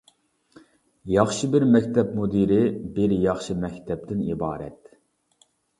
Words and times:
ياخشى 1.15 1.49
بىر 1.57 1.67
مەكتەپ 1.75 2.17
مۇدىرى-بىر 2.21 3.17
ياخشى 3.29 3.61
مەكتەپتىن 3.67 4.29
ئىبارەت. 4.33 4.95